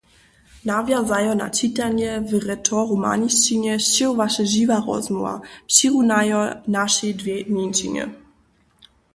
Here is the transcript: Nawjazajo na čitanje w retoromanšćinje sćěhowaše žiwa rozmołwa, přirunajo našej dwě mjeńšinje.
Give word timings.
Nawjazajo 0.69 1.33
na 1.41 1.47
čitanje 1.57 2.09
w 2.29 2.31
retoromanšćinje 2.49 3.73
sćěhowaše 3.85 4.43
žiwa 4.53 4.77
rozmołwa, 4.87 5.33
přirunajo 5.71 6.41
našej 6.77 7.11
dwě 7.19 7.35
mjeńšinje. 7.53 8.03